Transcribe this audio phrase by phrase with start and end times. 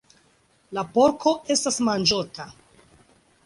[0.77, 2.51] La porko estas manĝota.